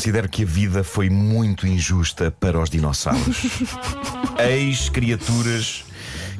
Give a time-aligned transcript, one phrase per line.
[0.00, 3.36] Considero que a vida foi muito injusta para os dinossauros.
[4.40, 5.84] Ex-criaturas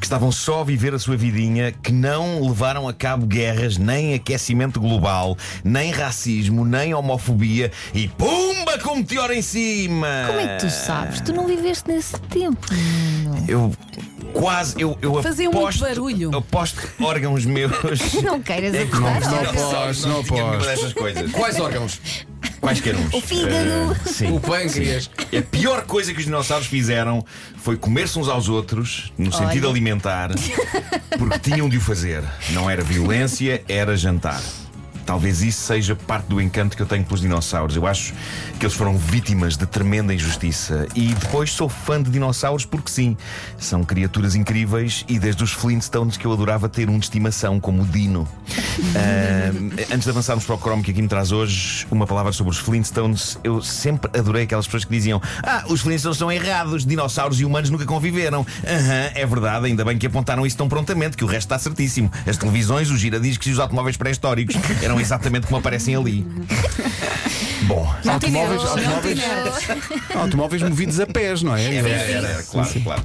[0.01, 4.15] que estavam só a viver a sua vidinha, que não levaram a cabo guerras, nem
[4.15, 10.25] aquecimento global, nem racismo, nem homofobia e pumba com meteoro em cima!
[10.27, 11.21] Como é que tu sabes?
[11.21, 12.67] Tu não viveste nesse tempo.
[13.25, 13.45] Nuno.
[13.47, 13.75] Eu
[14.33, 16.35] quase, eu, eu Fazia muito aposto, barulho.
[16.35, 17.73] aposto que órgãos meus.
[18.25, 19.21] Não queiras É apostar.
[19.21, 20.25] não, não, posso, não
[20.95, 21.31] coisas.
[21.31, 22.01] Quais órgãos?
[22.61, 23.15] Quaisquer uns.
[23.15, 23.97] O fígado.
[24.07, 24.33] Eh, sim.
[24.33, 25.11] O pâncreas.
[25.37, 27.25] A pior coisa que os dinossauros fizeram
[27.57, 29.73] foi comer-se uns aos outros, no sentido Olha.
[29.73, 30.31] alimentar,
[31.19, 32.23] porque tinham de o fazer.
[32.51, 34.43] Não era violência, era jantar.
[35.11, 37.75] Talvez isso seja parte do encanto que eu tenho pelos dinossauros.
[37.75, 38.15] Eu acho
[38.61, 40.87] que eles foram vítimas de tremenda injustiça.
[40.95, 43.17] E depois sou fã de dinossauros porque sim,
[43.59, 47.83] são criaturas incríveis e desde os Flintstones que eu adorava ter um de estimação, como
[47.83, 48.29] o Dino.
[48.93, 49.53] Ah,
[49.93, 52.59] antes de avançarmos para o Chrome que aqui me traz hoje, uma palavra sobre os
[52.59, 53.39] Flintstones.
[53.45, 57.71] Eu sempre adorei aquelas pessoas que diziam: Ah, os Flintstones são errados, dinossauros e humanos
[57.71, 58.45] nunca conviveram.
[58.67, 62.11] Aham, é verdade, ainda bem que apontaram isso tão prontamente, que o resto está certíssimo.
[62.27, 66.27] As televisões, os giradiscos e os automóveis pré-históricos eram exatamente como aparecem ali.
[67.63, 69.21] Bom, Automóveis, automóveis,
[70.15, 71.75] automóveis movidos a pés, não é?
[71.77, 73.03] Era, era, era, claro, claro.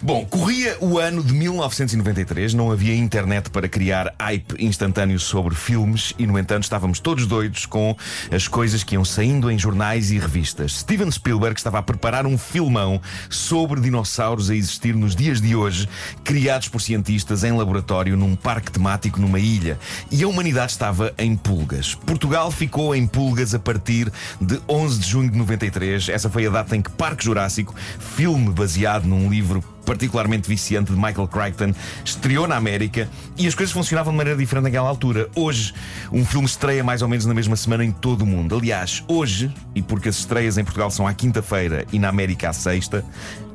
[0.00, 6.14] Bom, corria o ano de 1993, não havia internet para criar hype instantâneo sobre filmes
[6.16, 7.96] e, no entanto, estávamos todos doidos com
[8.30, 10.78] as coisas que iam saindo em jornais e revistas.
[10.78, 15.88] Steven Spielberg estava a preparar um filmão sobre dinossauros a existir nos dias de hoje,
[16.22, 19.80] criados por cientistas em laboratório num parque temático numa ilha.
[20.12, 21.96] E a humanidade estava em pulgas.
[21.96, 26.08] Portugal ficou em pulgas a partir de 11 de junho de 93.
[26.08, 30.98] Essa foi a data em que Parque Jurássico, filme baseado num livro particularmente viciante de
[30.98, 31.72] Michael Crichton,
[32.04, 33.08] estreou na América
[33.38, 35.30] e as coisas funcionavam de maneira diferente naquela altura.
[35.34, 35.72] Hoje,
[36.12, 38.54] um filme estreia mais ou menos na mesma semana em todo o mundo.
[38.54, 42.52] Aliás, hoje, e porque as estreias em Portugal são à quinta-feira e na América à
[42.52, 43.02] sexta,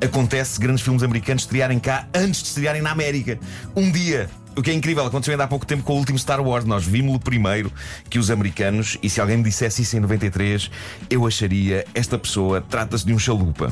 [0.04, 3.38] acontece grandes filmes americanos estrearem cá antes de estrearem na América.
[3.76, 4.28] Um dia.
[4.56, 6.64] O que é incrível, aconteceu ainda há pouco tempo com o último Star Wars.
[6.64, 7.72] Nós vimos-lo primeiro
[8.08, 10.70] que os americanos, e se alguém me dissesse isso em 93,
[11.10, 13.68] eu acharia esta pessoa trata-se de um chalupa.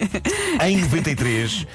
[0.64, 1.66] em 93,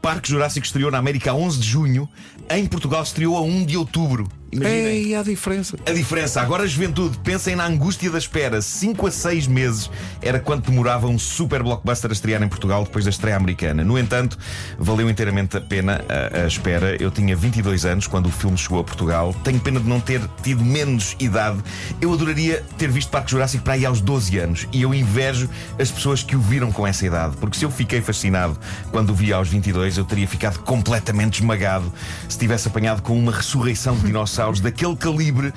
[0.00, 2.08] Parque Jurássico estreou na América a 11 de junho,
[2.48, 4.28] em Portugal estreou a 1 de outubro.
[4.50, 4.86] Imaginem.
[4.86, 5.76] Ei, há diferença.
[5.84, 8.62] A diferença, agora a juventude, pensem na angústia da espera.
[8.62, 9.90] 5 a 6 meses
[10.22, 13.84] era quanto demorava um super blockbuster a estrear em Portugal depois da estreia americana.
[13.84, 14.38] No entanto,
[14.78, 16.96] valeu inteiramente a pena a, a espera.
[17.00, 19.34] Eu tinha 22 anos quando o filme chegou a Portugal.
[19.44, 21.58] Tenho pena de não ter tido menos idade.
[22.00, 24.66] Eu adoraria ter visto Parque Jurássico para aí aos 12 anos.
[24.72, 25.48] E eu invejo
[25.78, 27.36] as pessoas que o viram com essa idade.
[27.36, 28.58] Porque se eu fiquei fascinado
[28.90, 31.92] quando o vi aos 22, eu teria ficado completamente esmagado
[32.28, 35.52] se tivesse apanhado com uma ressurreição de dinossauros daquele calibre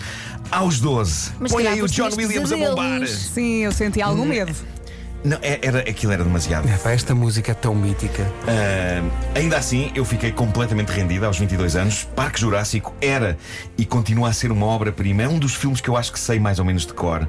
[0.50, 1.31] aos 12.
[1.40, 3.08] Mas Põe calhar aí o John Williams a bombar.
[3.08, 4.53] Sim, eu senti algum medo.
[5.23, 6.67] Não, é- era, aquilo era demasiado.
[6.67, 8.25] É, esta música é tão mítica.
[8.47, 9.03] Ah,
[9.35, 12.03] ainda assim, eu fiquei completamente rendido aos 22 anos.
[12.15, 13.37] Parque Jurássico era
[13.77, 15.21] e continua a ser uma obra-prima.
[15.23, 17.27] É um dos filmes que eu acho que sei mais ou menos de cor.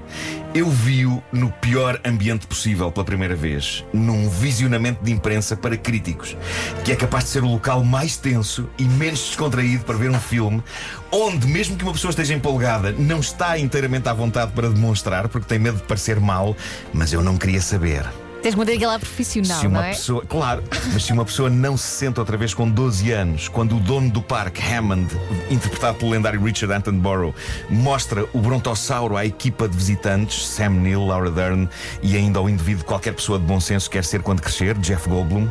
[0.54, 6.36] Eu vi-o no pior ambiente possível pela primeira vez, num visionamento de imprensa para críticos,
[6.84, 10.20] que é capaz de ser o local mais tenso e menos descontraído para ver um
[10.20, 10.62] filme,
[11.10, 15.46] onde, mesmo que uma pessoa esteja empolgada, não está inteiramente à vontade para demonstrar, porque
[15.46, 16.56] tem medo de parecer mal,
[16.92, 17.81] mas eu não queria saber.
[18.42, 19.90] Tens que manter aquela profissional, Se uma não é?
[19.90, 23.76] pessoa, claro, mas se uma pessoa não se senta outra vez com 12 anos, quando
[23.76, 25.16] o dono do parque, Hammond,
[25.48, 27.32] interpretado pelo lendário Richard Attenborough,
[27.70, 31.68] mostra o brontossauro à equipa de visitantes, Sam Neill, Laura Dern
[32.02, 35.08] e ainda ao indivíduo que qualquer pessoa de bom senso quer ser quando crescer, Jeff
[35.08, 35.48] Goldblum,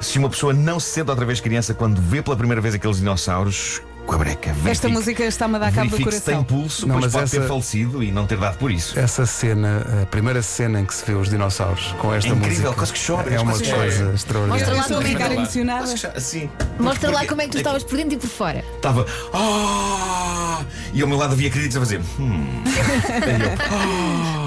[0.00, 2.96] se uma pessoa não se senta outra vez criança quando vê pela primeira vez aqueles
[2.96, 6.34] dinossauros, com a breca, Esta verifique- música está-me a dar cabo do verifique se tem
[6.34, 6.58] coração.
[6.58, 8.98] pulso, Não, mas pode essa- ter falecido e não ter dado por isso.
[8.98, 12.50] Essa cena, a primeira cena em que se vê os dinossauros com esta É incrível,
[12.58, 12.72] música.
[12.74, 13.86] quase que chora, É uma coisa chora.
[14.14, 14.66] extraordinária.
[14.66, 16.20] Mostra lá como é que emocionada.
[16.20, 16.50] Sim.
[16.78, 18.64] Mostra lá como é que tu estavas por dentro e por fora.
[18.76, 19.06] Estava.
[19.32, 20.62] "Ah!"
[20.92, 22.00] E ao meu lado havia críticos a fazer.
[22.18, 24.41] "Hum." E eu, "Ah."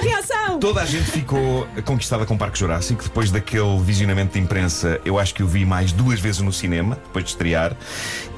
[0.00, 0.58] Reação!
[0.60, 3.02] Toda a gente ficou conquistada com o Parque Jurássico.
[3.02, 6.96] Depois daquele visionamento de imprensa, eu acho que o vi mais duas vezes no cinema,
[7.04, 7.76] depois de estrear.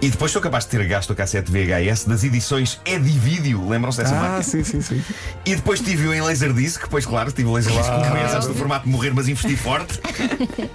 [0.01, 3.69] E depois sou capaz de ter gasto a cassete VHS das edições Edivídeo.
[3.69, 4.43] Lembram-se dessa Ah, marca?
[4.43, 5.03] sim, sim, sim.
[5.45, 8.89] E depois tive-o em Laserdisc, pois claro, tive o Laserdisc um mês antes do formato
[8.89, 10.01] morrer, mas investi forte.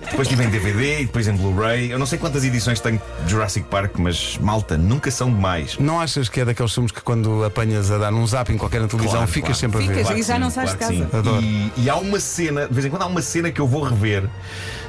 [0.10, 1.92] depois tive em DVD e depois em Blu-ray.
[1.92, 5.78] Eu não sei quantas edições tenho de Jurassic Park, mas malta, nunca são demais.
[5.80, 8.82] Não achas que é daqueles filmes que quando apanhas a dar um zap em qualquer
[8.82, 9.60] na televisão Claro, ficas claro.
[9.60, 9.88] sempre a ver?
[9.88, 10.02] Ficas.
[10.04, 10.94] Claro E que já sim, não de claro que casa.
[10.94, 11.08] sim.
[11.12, 11.42] Adoro.
[11.42, 13.84] E, e há uma cena, de vez em quando há uma cena que eu vou
[13.84, 14.30] rever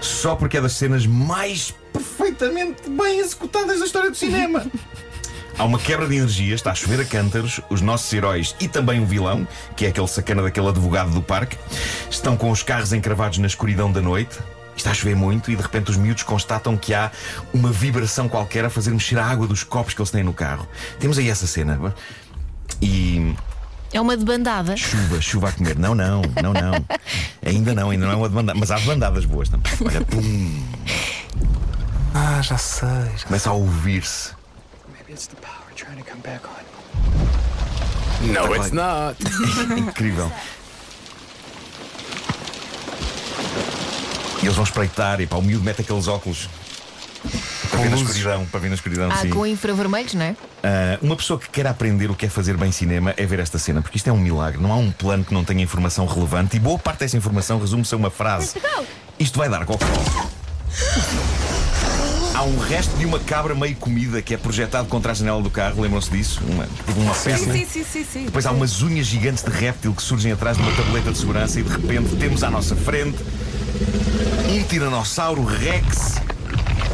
[0.00, 4.66] só porque é das cenas mais perfeitamente bem executadas da história do cinema.
[5.58, 7.60] Há uma quebra de energia, está a chover a cântaros.
[7.68, 9.46] Os nossos heróis e também o vilão,
[9.76, 11.58] que é aquele sacana daquele advogado do parque,
[12.10, 14.38] estão com os carros encravados na escuridão da noite.
[14.74, 17.12] Está a chover muito e de repente os miúdos constatam que há
[17.52, 20.66] uma vibração qualquer a fazer mexer a água dos copos que eles têm no carro.
[20.98, 21.94] Temos aí essa cena.
[22.80, 23.34] E
[23.92, 24.76] É uma debandada.
[24.76, 25.78] chuva, chuva a comer.
[25.78, 26.72] Não, não, não, não.
[27.44, 28.54] Ainda não, ainda não é uma demanda.
[28.54, 29.70] Mas há bandadas boas também.
[29.84, 30.62] Olha, pum,
[32.14, 32.88] Ah, já sei.
[33.18, 34.30] já- começa a ouvir-se.
[34.92, 36.62] Maybe it's the power trying to come back on.
[38.32, 39.16] No, it's not.
[39.76, 40.30] Incrível.
[44.40, 46.48] E eles vão espreitar e pá, o miúdo mete aqueles óculos
[47.72, 48.08] para ver na luzes.
[48.16, 49.30] escuridão, para ver na escuridão, Ah, sim.
[49.30, 50.36] com infravermelhos, não é?
[50.62, 53.58] Ah, uma pessoa que quer aprender o que é fazer bem cinema é ver esta
[53.58, 54.60] cena, porque isto é um milagre.
[54.62, 57.94] Não há um plano que não tenha informação relevante e boa parte dessa informação resume-se
[57.94, 58.54] a uma frase:
[59.18, 59.84] Isto vai dar cocó.
[62.34, 65.50] Há um resto de uma cabra meio comida que é projetado contra a janela do
[65.50, 66.40] carro, lembram-se disso?
[66.48, 67.52] Uma, tipo uma peça.
[67.52, 68.24] Sim, sim, sim, sim.
[68.24, 71.60] Depois há umas unhas gigantes de réptil que surgem atrás de uma tableta de segurança
[71.60, 73.18] e de repente temos à nossa frente
[74.50, 76.14] um tiranossauro Rex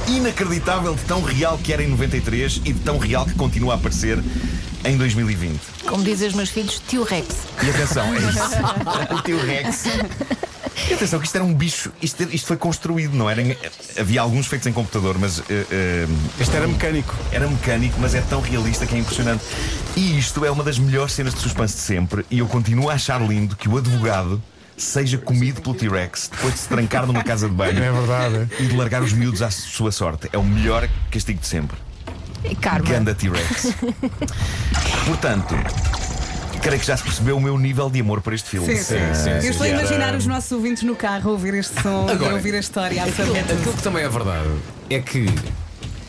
[0.09, 3.77] inacreditável de tão real que era em 93 e de tão real que continua a
[3.77, 4.19] aparecer
[4.85, 5.61] em 2020.
[5.87, 7.29] Como dizem os meus filhos, tio Rex.
[7.63, 8.39] E atenção, é isso.
[9.15, 9.85] o teu Rex.
[10.89, 13.43] E atenção, que isto era um bicho, isto, isto foi construído, não era?
[13.99, 16.07] havia alguns feitos em computador, mas eh, eh,
[16.41, 17.15] Este era mecânico.
[17.33, 19.45] era mecânico, mas é tão realista que é impressionante.
[19.97, 22.25] E isto é uma das melhores cenas de suspense de sempre.
[22.31, 24.41] E eu continuo a achar lindo que o advogado
[24.79, 28.49] seja comido pelo T-Rex depois de se trancar numa casa de banho É verdade.
[28.61, 30.29] e de largar os miúdos à sua sorte.
[30.33, 31.77] É o melhor castigo de sempre.
[32.45, 32.89] E Karma.
[32.89, 33.75] Ganda T-Rex.
[35.07, 35.55] Portanto,
[36.63, 38.77] creio que já se percebeu o meu nível de amor por este filme.
[38.77, 39.49] Sim, sim, sim, Eu sim.
[39.51, 42.35] estou a imaginar os nossos ouvintes no carro a ouvir este som e a Agora,
[42.35, 43.03] ouvir a história.
[43.03, 43.59] a Aquilo, saber tudo.
[43.59, 44.49] aquilo que também é verdade
[44.91, 45.27] é que,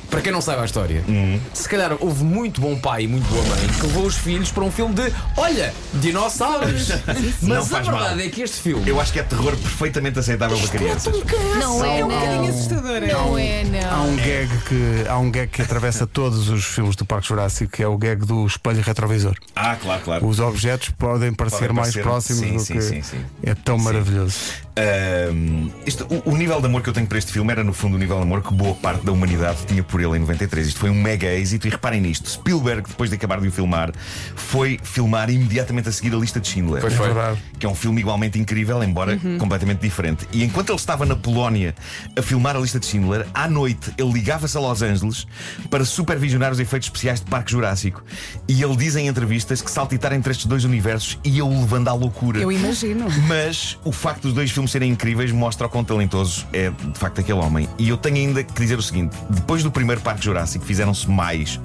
[0.09, 1.39] para quem não sabe a história, Uhum.
[1.53, 4.63] se calhar houve muito bom pai e muito boa mãe que levou os filhos para
[4.63, 6.89] um filme de olha, dinossauros.
[7.41, 8.25] Não Mas a faz verdade mal.
[8.25, 8.87] é que este filme.
[8.89, 11.15] Eu acho que é terror perfeitamente aceitável para crianças.
[11.59, 12.49] Não é, É um bocadinho não.
[12.49, 12.95] assustador.
[13.03, 13.13] é?
[13.13, 14.09] Não é, Há não.
[14.09, 17.83] um gag que há um gag que atravessa todos os filmes do Parque Jurássico, que
[17.83, 19.35] é o gag do espelho retrovisor.
[19.55, 20.27] Ah, claro, claro.
[20.27, 23.25] Os objetos podem parecer Podem mais parecer- próximos sim, do sim, que sim, sim.
[23.43, 24.37] é tão maravilhoso.
[24.79, 27.73] Ahm, isto- o, o nível de amor que eu tenho por este filme era, no
[27.73, 30.67] fundo, o nível de amor que boa parte da humanidade tinha por ele em 93.
[30.67, 33.91] Isto foi um mega êxito e reparem nisto: Spielberg, depois de acabar de o filmar,
[34.35, 36.81] foi filmar imediatamente a seguir a lista de Schindler.
[36.81, 37.07] Pois É foi.
[37.07, 37.39] verdade.
[37.59, 39.37] Que é um filme igualmente incrível, embora Uhum.
[39.37, 40.27] completamente diferente.
[40.31, 41.75] E enquanto ele estava na Polónia
[42.17, 45.27] a filmar a lista de Schindler, à noite ele ligava-se a Los Angeles
[45.69, 48.03] para supervisionar os efeitos especiais de Parque Jurássico.
[48.47, 52.39] E ele diz em entrevistas que saltitar entre estes dois universos ia-o levando à loucura.
[52.39, 53.07] Eu imagino.
[53.27, 57.19] Mas o facto dos dois filmes serem incríveis mostra o quão talentoso é de facto
[57.19, 57.67] aquele homem.
[57.77, 61.59] E eu tenho ainda que dizer o seguinte: depois do primeiro Parque Jurássico fizeram-se mais.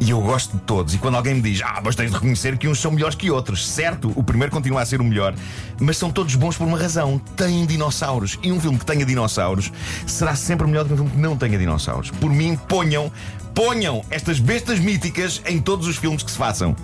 [0.00, 0.94] E eu gosto de todos.
[0.94, 3.30] E quando alguém me diz, ah, mas tens de reconhecer que uns são melhores que
[3.30, 3.66] outros.
[3.66, 5.34] Certo, o primeiro continua a ser o melhor,
[5.80, 7.18] mas são todos bons por uma razão.
[7.36, 8.38] Têm dinossauros.
[8.42, 9.72] E um filme que tenha dinossauros
[10.06, 12.10] será sempre melhor do que um filme que não tenha dinossauros.
[12.10, 13.10] Por mim, ponham,
[13.54, 16.74] ponham estas bestas míticas em todos os filmes que se façam.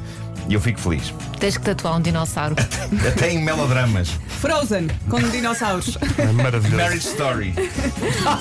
[0.48, 1.12] E eu fico feliz.
[1.38, 2.54] Tens que tatuar um dinossauro.
[3.08, 4.10] Até em melodramas.
[4.40, 5.96] Frozen, com dinossauros.
[6.18, 6.76] É maravilhoso.
[6.76, 7.54] Marriage Story.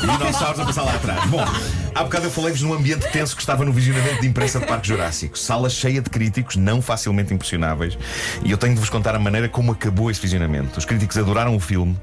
[0.01, 1.25] Dinossauros a passar lá atrás.
[1.29, 1.45] Bom,
[1.95, 4.87] há bocado eu falei-vos num ambiente tenso que estava no visionamento de imprensa de Parque
[4.87, 5.37] Jurássico.
[5.37, 7.97] Sala cheia de críticos não facilmente impressionáveis.
[8.43, 10.77] E eu tenho de vos contar a maneira como acabou esse visionamento.
[10.77, 11.97] Os críticos adoraram o filme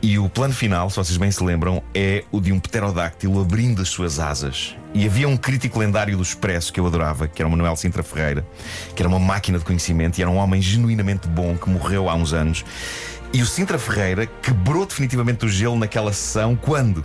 [0.00, 3.82] e o plano final, se vocês bem se lembram, é o de um pterodáctilo abrindo
[3.82, 4.76] as suas asas.
[4.94, 8.02] E havia um crítico lendário do Expresso que eu adorava, que era o Manuel Sintra
[8.02, 8.46] Ferreira,
[8.94, 12.14] que era uma máquina de conhecimento e era um homem genuinamente bom que morreu há
[12.14, 12.64] uns anos.
[13.32, 17.02] E o Sintra Ferreira quebrou definitivamente o gelo naquela sessão quando,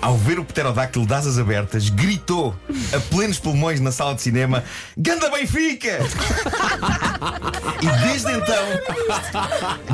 [0.00, 2.54] ao ver o pterodáctilo de asas abertas, gritou
[2.92, 4.64] a plenos pulmões na sala de cinema:
[4.96, 5.98] Ganda Benfica!
[7.82, 8.64] e desde então,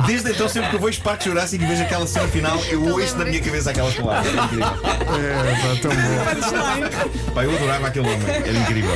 [0.05, 3.17] desde então, sempre que eu vejo Parque Jurássico e vejo aquela cena final, eu ouço
[3.17, 4.33] na minha cabeça aquelas palavras.
[4.33, 4.67] É incrível.
[4.67, 7.33] É, pá, tão bom.
[7.33, 8.91] Pá, eu adorava aquele homem, era incrível.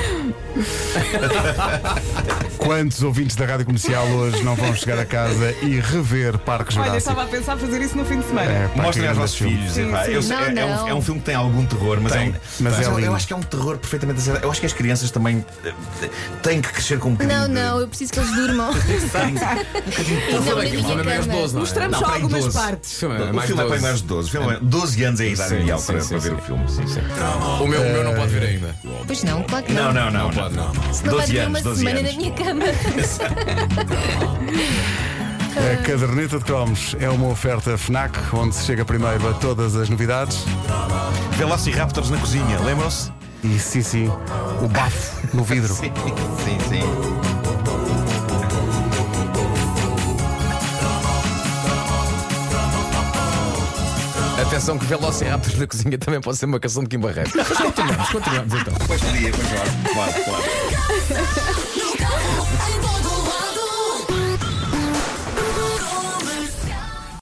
[2.59, 6.87] Quantos ouvintes da rádio comercial hoje não vão chegar a casa e rever Parque Olha,
[6.87, 6.97] Jurássico?
[6.97, 8.51] estava a pensar fazer isso no fim de semana.
[8.51, 9.55] É, pá, Mostrem que aos grande vossos filme.
[9.57, 9.71] filhos.
[9.73, 10.11] Sim, epá, sim.
[10.11, 10.87] eu sei- Não, é, é um, não.
[10.89, 12.99] é um filme que tem algum terror, mas, Tem, é um, mas é eu, eu
[12.99, 13.15] lindo.
[13.15, 14.45] acho que é um terror perfeitamente aceitável.
[14.47, 15.73] Eu acho que as crianças também eh,
[16.43, 18.71] têm que crescer com um bocadinho Não, de- não, eu preciso que eles durmam.
[18.75, 21.47] e não na Aqui, o filme é minha mais 12, cama.
[21.53, 21.59] não é?
[21.59, 22.57] Mostramos Não, só algumas 12.
[22.57, 22.99] partes.
[22.99, 23.81] Filme é O mais filme é para 12.
[23.87, 24.27] mais de 12.
[24.27, 26.29] O filme é 12 anos é a idade Sim, ideal sim, para, sim, para ver
[26.29, 26.35] sim.
[26.35, 26.69] o filme.
[26.69, 26.99] Sim, sim.
[27.63, 28.75] O meu, o meu não pode vir ainda.
[29.07, 29.93] Pois não, claro que Não, não.
[29.93, 30.19] não, não.
[30.29, 30.73] Não pode, não.
[30.93, 32.11] Senão vai 12 ter anos, uma 12 semana anos.
[32.11, 32.48] na minha cama.
[35.57, 39.87] A caderneta de cromos é uma oferta FNAC, onde se chega primeiro a todas as
[39.89, 40.43] novidades.
[41.37, 43.11] Velociraptors na cozinha, lembram-se?
[43.43, 44.11] E sim, sim,
[44.61, 45.27] o bafo.
[45.35, 45.73] no vidro.
[45.75, 45.91] Sim,
[46.43, 46.83] sim, sim.
[54.41, 57.33] Atenção que Velociraptors na cozinha também pode ser uma canção de Kim Barreiros.
[57.35, 58.73] Mas continuamos, continuamos então.
[58.87, 61.68] Pois podia, pois claro, claro.